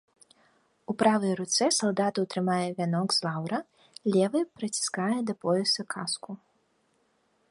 [0.91, 3.59] У правай руцэ салдатаў трымае вянок з лаўра,
[4.15, 6.31] левай прыціскае да пояса каску.